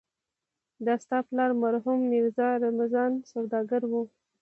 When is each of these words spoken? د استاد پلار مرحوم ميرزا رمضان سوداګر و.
د 0.83 0.85
استاد 0.97 1.23
پلار 1.29 1.51
مرحوم 1.63 1.99
ميرزا 2.11 2.49
رمضان 2.65 3.11
سوداګر 3.31 3.81
و. 3.87 3.93